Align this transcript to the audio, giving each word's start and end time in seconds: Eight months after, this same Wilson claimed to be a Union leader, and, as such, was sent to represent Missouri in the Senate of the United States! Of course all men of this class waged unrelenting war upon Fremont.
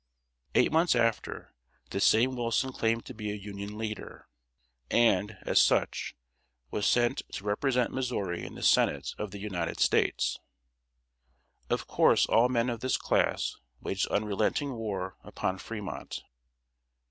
Eight 0.55 0.71
months 0.71 0.95
after, 0.95 1.53
this 1.91 2.05
same 2.07 2.35
Wilson 2.35 2.71
claimed 2.71 3.05
to 3.05 3.13
be 3.13 3.29
a 3.29 3.35
Union 3.35 3.77
leader, 3.77 4.27
and, 4.89 5.37
as 5.43 5.61
such, 5.61 6.15
was 6.71 6.87
sent 6.87 7.21
to 7.33 7.43
represent 7.43 7.93
Missouri 7.93 8.43
in 8.43 8.55
the 8.55 8.63
Senate 8.63 9.13
of 9.19 9.29
the 9.29 9.37
United 9.37 9.79
States! 9.79 10.39
Of 11.69 11.85
course 11.85 12.25
all 12.25 12.49
men 12.49 12.71
of 12.71 12.79
this 12.79 12.97
class 12.97 13.57
waged 13.79 14.07
unrelenting 14.07 14.73
war 14.73 15.17
upon 15.23 15.59
Fremont. 15.59 16.23